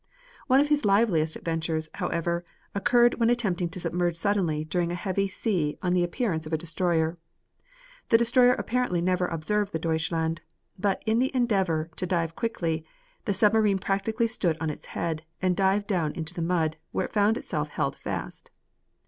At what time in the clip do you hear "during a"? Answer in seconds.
4.65-4.95